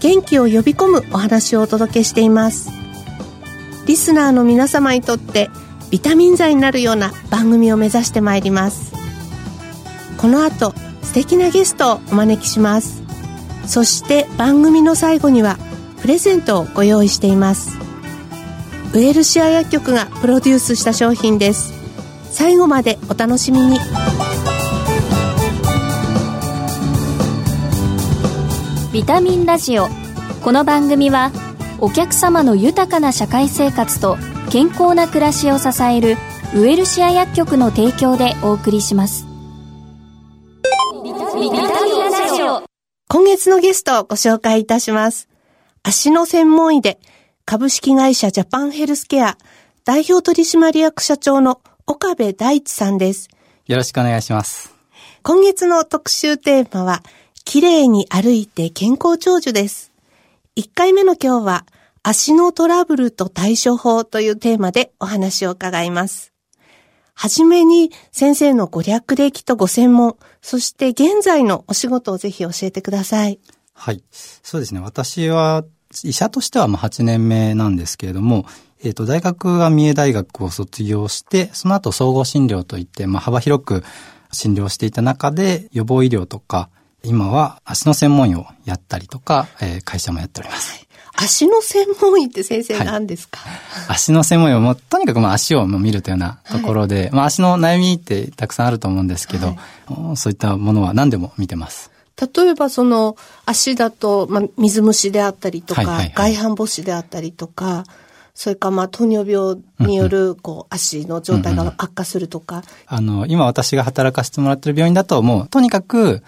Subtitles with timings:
[0.00, 2.70] 元気を呼び込むお話をお届けしています。
[3.86, 5.50] リスナーの皆様にとって
[5.90, 8.92] ビタミン剤になるような番組を目指してまいります。
[10.18, 13.02] この後素敵なゲストをお招きします。
[13.66, 15.58] そして番組の最後には
[16.00, 17.76] プレゼントをご用意しています。
[18.94, 21.72] ウェルシア薬局がプロデュースした商品です。
[22.30, 23.78] 最後までお楽しみに。
[28.92, 29.88] ビタミンラジオ
[30.48, 31.30] この番組は
[31.78, 34.16] お客様の豊かな社会生活と
[34.50, 36.16] 健康な暮らしを支える
[36.56, 39.26] ウエルシア薬局の提供でお送りします。
[43.08, 45.28] 今月のゲストをご紹介いたします。
[45.82, 46.98] 足の専門医で
[47.44, 49.36] 株式会社ジャパンヘルスケア
[49.84, 53.28] 代表取締役社長の岡部大地さんです。
[53.66, 54.74] よろしくお願いします。
[55.22, 57.02] 今月の特集テーマは
[57.44, 59.87] 綺麗に歩いて健康長寿です。
[60.58, 61.66] 1回目の今日は、
[62.02, 66.32] 足のトラブルと対処法というテーマでお話を伺います。
[67.14, 73.38] はじめに先生のご略歴とご専門、そして現在のお仕事をぜひ教えてください。
[73.72, 74.02] はい。
[74.10, 74.80] そうですね。
[74.80, 75.64] 私は
[76.02, 78.44] 医者としてはまあ8年目なんですけれども、
[78.82, 83.84] えっ、ー、と、大学は三重大学を卒業して、その後総合診療といって、まあ幅広く
[84.32, 86.68] 診療していた中で予防医療とか、
[87.04, 90.88] 今は足の専門医をやったりとか、えー、会社もやっております。
[91.20, 101.90] 足の専門医って先生何ですか、はい、足の専門医をもとにかくまあ足を見るというようなところで、はい、まあ足の悩みってたくさんあると思うんですけど、はい、そういったものは何でも見てます。
[102.20, 103.16] 例えばその
[103.46, 107.84] 足だと、まあ、水虫であったりとか、はいはいはい、外反母趾であったりとか、
[108.34, 112.62] それからまあ糖尿病によるこう足の状態が悪化するとか。
[112.86, 116.22] あの、今私が働かせてもらってる病院だともうとにかく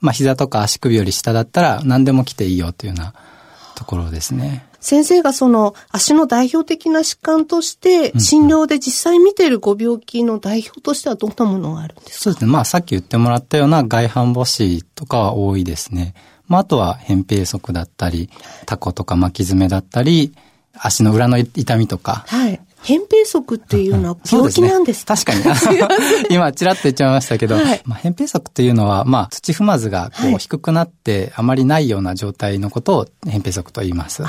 [0.00, 3.14] まあ膝とか足首より下だったら何でも来ていいよというような
[3.76, 4.66] ところですね。
[4.80, 12.20] 先生がその足の代表的な疾患として診療で実際見ているご病気の代表としてはどんなものがあるんですか？
[12.24, 12.50] そうですね。
[12.50, 16.14] まあさっき言ってもらったような外反母趾とかは多いですね。
[16.48, 18.30] まああとは扁平足だったり、
[18.64, 20.32] タコとか巻き爪だったり、
[20.72, 25.80] 足の裏の痛みとか、はい、扁平足っていうのは病気なんですか、うん、確かに。
[26.30, 34.22] 今、ちらっと言っちゃいましたけど、はい、まあ、扁平足っていうのは、まあ、土踏まずがこう低くなってあまりないような状態のことを扁平足と言います。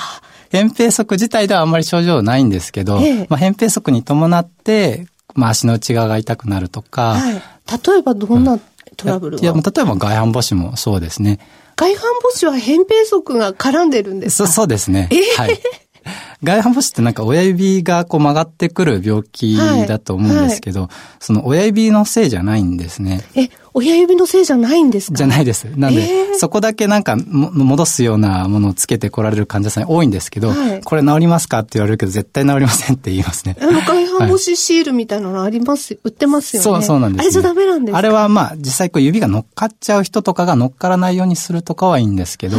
[0.51, 7.13] 扁平足自体ではあんまり症状ないんですけど、ええ、まあ、扁平足に伴って、まあ、足の内側が痛くなるとか。
[7.13, 8.59] はい、例えばどんな
[8.97, 11.39] トラブルが、いや、例えば外反母趾もそうですね。
[11.77, 14.47] 外反母趾は扁平足が絡んでるんですか？
[14.47, 15.07] そそうですね。
[15.11, 15.59] えー、はい。
[16.43, 19.57] 外反母趾ってなんか親指がこう曲がってくる病気
[19.87, 20.89] だと思うんですけど、はい。
[20.89, 23.23] はい、その親指のせいじゃないんですね。
[23.35, 25.17] え、親指のせいじゃないんですか？
[25.17, 25.65] じゃないです。
[25.75, 33.55] なんで、えー、そこだけなんか戻すようなものをつけてこられる患者さん多いんですけど、はい、これ治りますかって言われるけど、絶対治りませんって言いますね。
[33.61, 36.63] あの、外反 母趾シールみたいなのあります、売ってますよね。
[36.63, 42.57] そう、そうなんです、ね、あれじゃダメなんですかあれはまあ、実際こう指が乗っかっちゃう人とかが乗っからないようにするとかはいいんですけど、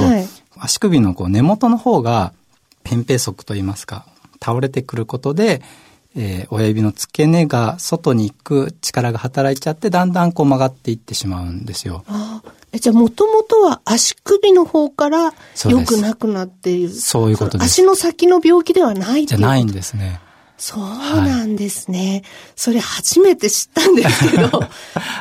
[0.59, 2.32] 足首のこう根元の方が、
[2.84, 4.06] 扁平足といいますか、
[4.43, 5.62] 倒れてくることで、
[6.15, 12.04] えー、親指の付け根が外に行く力が働いちゃって、だんだんこう曲がっていってしまうんですよ。
[12.06, 12.42] あ
[12.72, 15.34] えじゃあ、もともとは足首の方から
[15.66, 16.91] 良くなくなっている。
[16.91, 17.66] そういうことです。
[17.66, 20.21] 足の先の病気ではないじゃないんですね。
[20.56, 22.10] そうなんですね。
[22.10, 22.22] はい、
[22.56, 24.62] それ初めて知ったんですけど、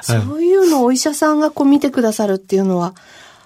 [0.02, 2.94] そういうのをお医者さんがこう見てくださるっていうのは、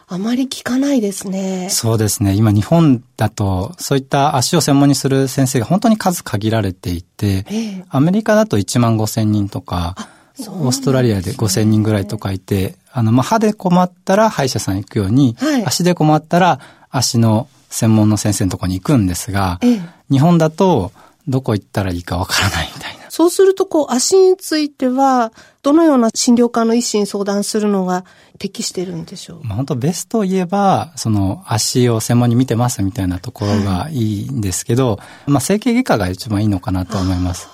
[0.08, 1.70] あまり聞かないですね。
[1.72, 2.36] そうですね。
[2.36, 9.96] 今日本だと、そういった足を専門にする先生が本当に数限られていて、ええ、アメリカだと1万5千人とか、
[10.40, 16.60] オーストラリアで5千人ぐらいとかいて、あの、まあ、歯で困ったら歯医者さん行くように、はい、足で困ったら
[16.92, 19.80] 足の専門の先生のとこに行くんですが、え、
[20.12, 20.92] 日本だと
[21.28, 23.05] どこ行ったらいいかわからないみたいな。
[23.16, 25.32] そうすると、こう、足については、
[25.64, 28.04] どのような診療科の医師に相談するのが
[28.40, 29.48] 適してるんでしょう？
[29.48, 37.48] まあ、本当ベストを言えば、その足を専門に見てますみたいなところがいいんですけど、はい、まあ、整形外科が一番いいのかなと思います。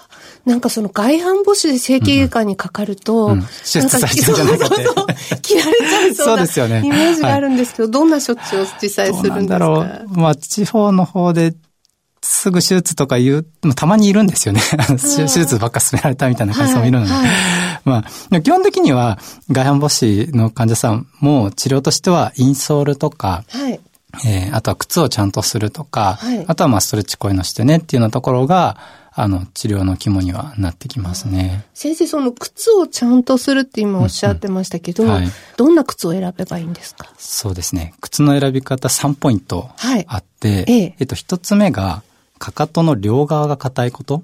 [0.46, 5.42] なんかその外反母趾で整形外科にかかると、うんうん、手術されちゃうんじゃないかって。
[5.44, 6.82] 切られちゃういそうですよね。
[6.84, 9.36] イメージがあるんですけど、はい、どんな処置を実際するんですか？
[9.36, 10.08] なんだろう。
[10.20, 11.54] まあ、地方の方で
[12.24, 13.46] すぐ手術とか言う、
[13.76, 14.62] たまにいるんですよね。
[15.02, 17.12] 手術ばっか進められたみたいな感じもいるので。
[17.12, 17.34] はいはい、
[17.84, 18.04] ま
[18.38, 19.18] あ、基本的には
[19.50, 23.80] 外反母趾の患者さんも治療としてはインソールとか、はい、
[24.26, 28.78] えー、あとは靴をちゃんとするとか、はい、あとはまあストレッチこういうのしてねっていうようなところが、
[29.14, 31.66] あの、治療の肝にはなってきますね。
[31.74, 35.16] 先生、その靴をちゃんとするって今おっしゃってましたけど、うんうん。
[35.16, 37.12] はい、どんな靴を選べばいいんですか？
[37.18, 37.94] そうですね。
[38.00, 39.70] 靴の選び方3ポイント
[40.08, 40.96] あって、はい、ええ。
[41.00, 42.04] えっと、一つ目が、
[42.42, 44.24] かかとの両側が硬いこと？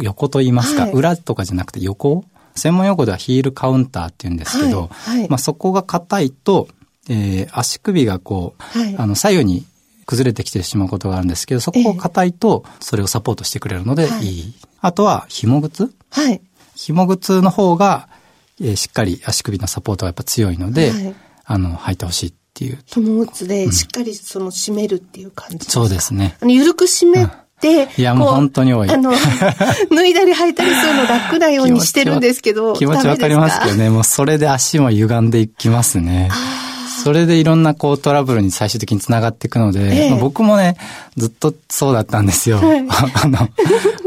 [0.00, 2.24] 横と言いますか、はい、裏とかじゃなくて横？
[2.56, 6.66] 専門用語ではヒールカウンターって言うんですけど、はいはい、まあそこが硬いと、
[7.10, 9.66] えー、足首がこう、はい、あの左右に
[10.06, 14.26] 崩れてきてしまうことがあるんですけど、そこが硬いと、それをサポートしてくれるのでい。
[14.26, 14.54] い。
[14.80, 15.92] あとは、紐靴？
[16.10, 16.40] はい。
[16.74, 18.08] 紐靴の方が、
[18.58, 22.78] えー、しっかり足首のサポートがやっぱ強いので、はい、あの、履いてほしいっていう。
[22.86, 26.38] 紐靴でしっかりその締めるっていう感じですか、うん、そうですね。
[26.40, 27.28] あの、緩く締め、
[27.96, 28.90] いや、もう本当に多い。
[28.90, 29.10] あの、
[29.90, 32.74] 脱いだり履いたりするの楽なようにしてるんですけど。
[32.74, 33.28] 気持ちわか？
[33.28, 36.30] りますけどね、もうそれで足も歪んでいきますね。
[37.04, 40.76] それでいろんなこうトラブルに最終的につながっていくので、ええ、まあ、僕もね、
[41.16, 42.58] ずっとそうだったんですよ。
[42.58, 42.84] はい、
[43.22, 43.48] あの、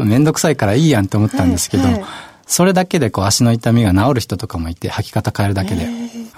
[0.06, 2.04] めんどくさいからいいやんって思ったんですけど、はいはい、
[2.52, 5.88] それだけでこう足の痛みが治る人とかもいて、履き方変えるだけで。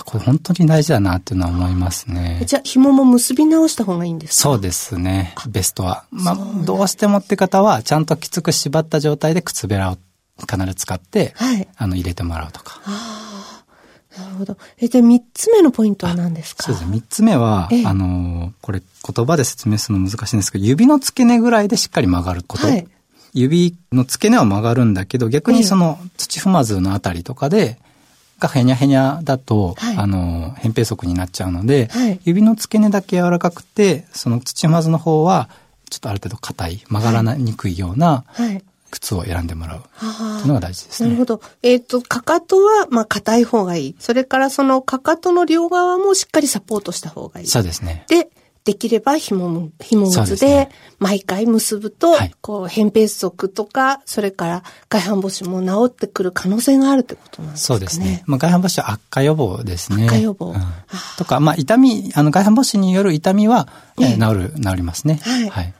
[0.06, 2.44] これ本当に大事だなっていうのは思いますね。
[2.45, 4.50] じゃあ、紐も結び直した方がいいんですか？
[4.50, 5.33] そうですね。
[5.50, 6.06] ベストは。
[6.12, 9.98] まあ、どうしてもって方は、ちゃんときつく縛った状態で靴べらを
[10.39, 12.80] 必ず使って、はい、あの、入れてもらうとか。
[14.18, 14.57] なるほど。
[14.77, 16.63] え、で、三つ目のポイントは何ですか？
[16.63, 16.92] そうですね。
[16.92, 18.81] 三つ目は、あの、これ
[19.16, 22.68] 言葉で説明するの難しいんですけど、指の付け根ぐらいでしっかり曲がること。
[22.68, 22.88] はい、
[23.33, 27.77] 指の付け根は曲がるんだけど、逆にその土踏まずのあたりとかで、
[28.39, 35.50] がへにゃへにゃだと、はい、あの、扁平足になっちゃうので、はい、指の付け根だけ柔らかくて、その土踏まずの方は、
[35.89, 38.25] ちょっとある程度硬い、曲がらにくいような、
[38.91, 41.09] 靴を選んでもらうっていうのが大事ですね。
[41.09, 41.41] なるほど。
[41.63, 43.95] えっ、ー、と、かかとは、まあ、硬い方がいい。
[44.00, 47.47] それからそのかかとの両側もしっかりサポートした方がいい。
[47.47, 48.06] そうですね。
[48.07, 48.30] で、
[48.65, 57.65] できれば紐、紐靴で毎回結ぶと、ね、こう、扁平足とか、それから外反母趾も治ってくる可能性があるってことなんですね。
[57.65, 58.24] そうですね。
[58.25, 60.06] まあ、外反母趾は悪化予防ですね。
[60.06, 60.54] 悪化予防。
[60.54, 60.62] うん、
[61.18, 63.68] とか、まあ、痛み、あの、外反母趾による痛みは、
[64.00, 65.19] えー、治る、治りますね。
[65.24, 65.50] はい。
[65.50, 65.74] はい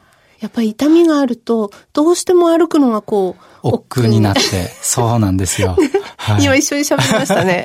[0.44, 4.42] やっぱり痛みがあると、どうしても歩くのがこう、億劫になって、
[4.82, 5.78] そうなんですよ。
[6.18, 7.64] はい、今一緒に喋りましたね。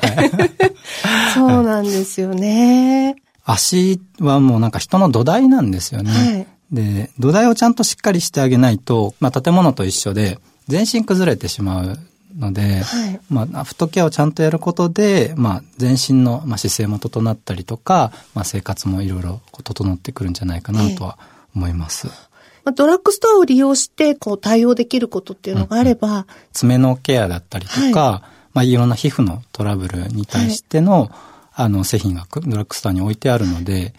[1.35, 3.17] そうなんですよね。
[3.51, 6.11] 足はもうなんか人の土台なんですよね。
[6.11, 11.99] はい、で、土台をちゃんとしっかりしてあげないと、まあ建物と一緒で、全身崩れてしまう
[12.37, 21.17] ので、はい、まあ、フットケアをちゃんとやることで、まあ、全身の、まあ、姿勢も整ったりとか、まあ、生活もいろいろ整ってくるんじゃないかなとは
[21.55, 22.07] 思います。
[22.07, 22.29] えー
[22.71, 26.07] ドラッグストアを利用して、こう、対応できることっていうのがあれば。
[26.07, 28.21] うんうん、爪のケアだったりとか、はい、
[28.53, 31.09] まあ、いろんな皮膚のトラブルに対しての、はい、
[31.59, 33.93] あの、製品がドラッグストアに置いてあるので、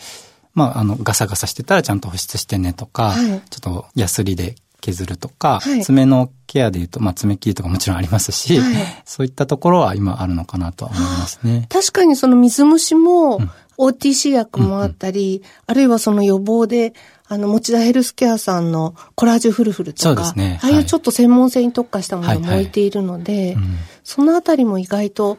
[0.54, 8.74] まあ、あの、ガサガサしてたらちゃんと保湿してねとか、はい、ちょっとヤスリで削るとか、はい、爪のケアで言うと、まあ、爪切りとかもちろんありますし、はい、
[9.04, 11.66] そういったところは今あるのかなとは思いますね。
[11.68, 13.40] 確かにその水虫も、
[13.76, 16.94] OTC 薬もあったり、うんうん、あるいはその予防で、
[17.28, 20.60] あの、持田ヘルスケアさんのコラージュフルフルとか、そうですね。
[20.62, 25.38] ああいうちょっと専門性に特化したものも置いているので、はいはいうん、そのあたりも意外と、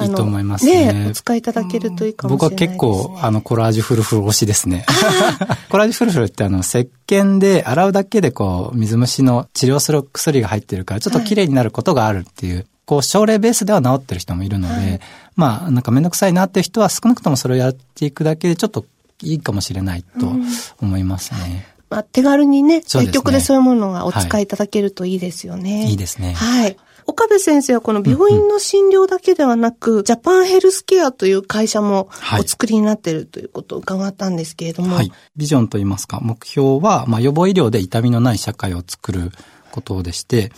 [0.00, 0.92] いいと思いますね。
[0.92, 4.84] ねお使いいただけるといいかもしれないです、ね、僕は結構、あの、コラージュフルフル推しですね。
[5.70, 15.00] コラージュフルフルってあの、石鹸で洗うだけでこう、水虫の治療する薬が入ってるから、ちょっと綺麗になることがあるっていう、はい、こう、症例ベースでは治ってる人もいるので、はい、
[15.36, 18.84] まあ、なんかめんどくさいなっていう人は少なくともそれをやっていくだけでちょっと
[19.22, 20.32] いいかもしれないと
[20.80, 21.66] 思いますね。
[21.72, 25.78] うんまあ、手軽にね、薬局でそういうものがお使いいただけるといいですよね。
[25.78, 26.34] はい、いいですね。
[26.34, 26.76] はい。
[27.08, 34.94] 岡部先生はこの病院の診療だけではなく、うんうん、ジャパンヘルスケアという会社もお作りになっているということを伺ったんですけれども。
[34.94, 35.10] はい。
[35.34, 39.32] ビジョンといいますか、目標は、まあ、予防医療で痛みのない社会を作る
[39.72, 40.52] ことでして、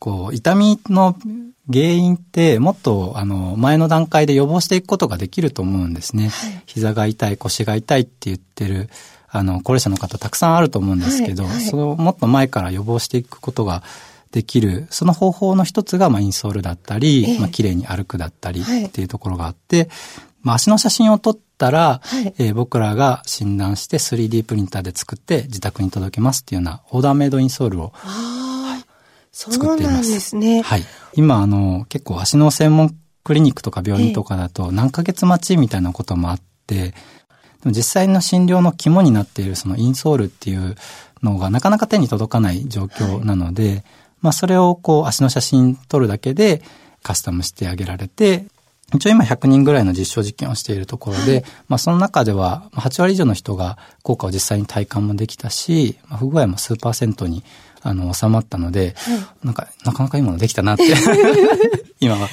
[0.00, 1.16] こう、痛みの
[1.72, 6.30] 原因ってもっとあの前の段階で予防していくことができると思うんですね。
[6.30, 8.90] はい、膝が痛い、腰が痛いって言ってる
[9.28, 13.82] あの、高齢者の方たくさんあると思うんですけど、はいはい、そのもっと前から予防していくことが
[14.32, 19.88] できる、その方法の一つが、まあ、インソールだったり、えー、まあ、綺麗に歩くだったりっていうところがあって、
[20.40, 28.84] まあ、足の写真を撮ったら、はい、えー、僕らが診断して 3D プリンターで作って自宅に届けますっていうようなオーダーメイドインソールを、はい、
[29.30, 29.82] 作っています。
[29.82, 30.62] そうなんですね。
[30.62, 30.84] はい。
[31.14, 36.94] 今、あの、結構足の専門クリニックとか病院とかだと何ヶ月待ちみたいなこともあって、で
[37.64, 40.74] も実際の診療の肝になっているそのインソールっていう
[41.22, 43.84] のがなかなか手に届かない状況なので、はい、
[44.22, 46.62] まあそれをこう足の写真撮るだけで
[47.02, 48.46] カスタムしてあげられて、
[48.94, 57.42] 一応今100人ぐらいの実証実験をしているところで、はい、まあその中では8割以上の人が効果を実際に体感もできたし、まあ、不具合も数パーセントに
[57.82, 60.84] あの収まったので、はい、なんかなかなかいいものできたなって
[62.00, 62.28] 今は。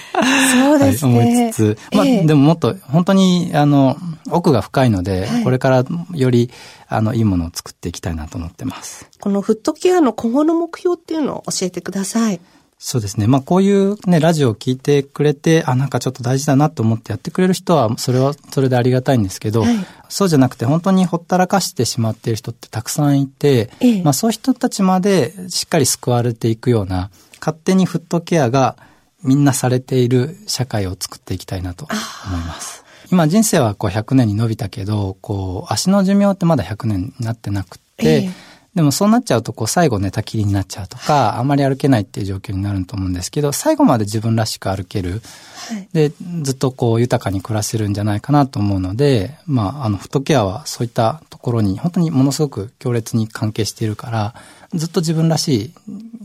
[0.54, 1.18] そうですね。
[1.18, 3.98] はい、思いつつ、まあ、えー、でももっと本当にあの
[4.32, 6.50] 奥が深いので、これからより
[6.88, 9.10] あのいいものを作っていきたいなと思ってます。
[9.20, 12.40] このフットケアの今後の目標っていうのを教えてください。
[12.82, 13.28] そうですね。
[13.28, 19.76] まあこういうね、ラジオを聞いてくれて、あ、なんかちょっと大事だなと思ってやってくれる人は、それはそれでありがたいんですけど、はい、
[20.08, 27.10] そうじゃなくて本当にほったらかしてしまっている人ってたくさんいて、ええ、まあそういう人たちまでしっかり救われていくような、
[27.42, 28.78] 勝手にフットケアが
[29.24, 32.86] みんなされている社会を作っていきたいなと思います。
[33.12, 38.30] 今人生はこう100年に伸びたけど、こう足の寿命ってまだ100年になってなくて、え
[38.76, 45.22] でもそうなっちゃうと、こう、最後寝たきりになっちゃうとか、あんまり歩けないっていう状況になると思うんですけど、最後まで自分らしく歩ける。
[45.70, 46.12] はい、で、
[46.44, 54.36] ずっとこう、豊かに暮らせるんじゃないかなと思うので、まあ、あの、フットケアはそういったところに、本当にものすごく強烈に関係しているから、
[54.74, 55.74] ずっと自分らしい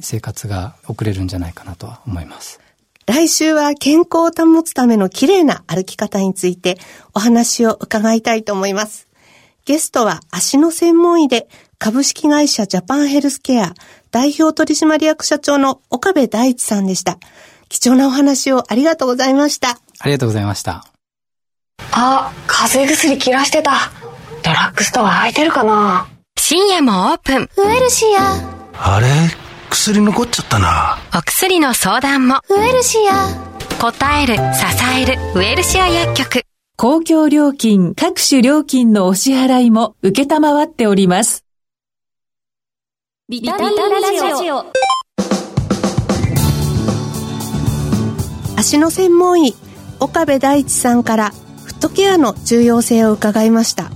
[0.00, 2.60] 生活が送れるんじゃないかなとは思います。
[3.06, 6.78] 来週は健康を保つための綺麗な歩き方について
[7.12, 9.08] お話を伺いたいと思います。
[9.66, 13.74] ゲストは足の専門医で株式会社ジャパンヘルスケア
[14.10, 17.18] 代表取締役社長の岡部大一さんでした。
[17.68, 19.70] 貴重なお話をありがとうございました。
[19.70, 20.84] ありがとうございました。
[21.92, 23.90] あ、風邪薬切らしてた。
[24.42, 26.08] ドラッグストア空いてるかな？
[26.38, 27.48] 深夜もオープン。
[27.56, 28.34] ウエルシア。
[28.74, 29.06] あれ？
[29.74, 30.98] 薬残っちゃったな。
[31.18, 32.36] お薬の相談も。
[32.48, 33.28] ウエルシア。
[33.80, 34.40] 答える、支
[34.96, 36.42] える、ウエルシア薬局。
[36.76, 41.44] 公共料金、各種料金のお支払いも受けたまわっております。
[43.28, 44.64] ビタミンラジオ。
[48.56, 49.56] 足の専門医、
[49.98, 51.30] 岡部大地さんから
[51.64, 53.90] フットケアの重要性を伺いました。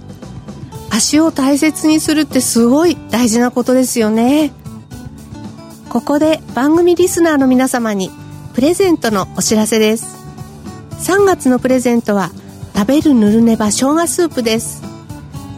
[0.90, 4.52] 足を大切にするってすごい大事なことですよね。
[5.88, 8.10] ここで番組リスナーの皆様に
[8.52, 10.18] プレゼントのお知らせです。
[10.98, 12.30] 3月のプレゼントは
[12.74, 14.82] 食べるぬるねば生姜スープです。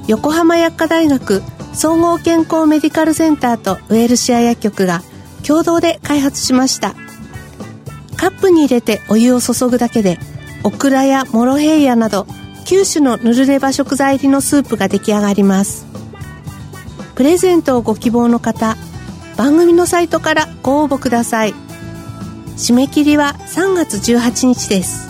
[0.06, 5.02] 横浜薬科大学総合健康メディカルセンターとウェルシア薬局が
[5.44, 6.94] 共同で開発しました。
[8.16, 10.20] カップに入れてお湯を注ぐだけで
[10.62, 12.22] オクラやモロヘイヤなど
[12.66, 15.86] 9種のぬるねば食材入りのスープが出来上がります。
[17.16, 18.76] プレゼントをご希望の方
[19.40, 21.54] 番組のサイトからご応募ください。
[22.58, 25.08] 締め切りは3月18日です。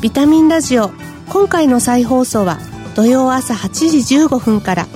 [0.00, 0.90] ビタミンラジオ
[1.28, 2.58] 今回の再放送は
[2.96, 4.88] 土曜朝8時15分から。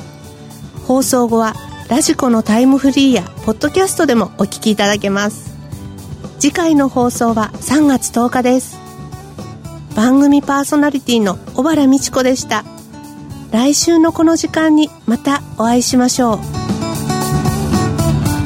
[0.88, 1.54] 放送後は
[1.88, 5.56] ラジコのタイムフリーやポッドキャストでもお聞きいただけます。
[6.40, 8.76] 次回の放送は3月10日です。
[9.94, 12.64] 番組パーソナリティの小原美智子でした。
[13.52, 16.57] 来週のこの時間にまたお会いしましょう。